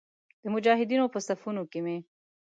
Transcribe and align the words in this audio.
د 0.43 0.45
مجاهدینو 0.53 1.05
په 1.13 1.19
صفونو 1.27 1.63
کې 1.71 1.79
مې. 1.85 1.97